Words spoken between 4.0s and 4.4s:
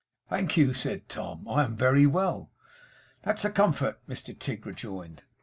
Mr